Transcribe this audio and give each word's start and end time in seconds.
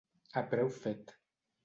A 0.41 0.43
preu 0.53 0.71
fet. 0.79 1.13